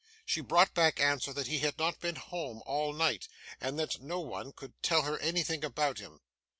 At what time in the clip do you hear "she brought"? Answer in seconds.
0.25-0.73